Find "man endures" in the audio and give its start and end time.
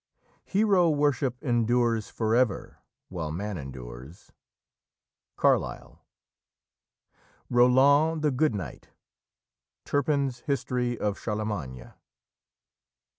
3.31-4.31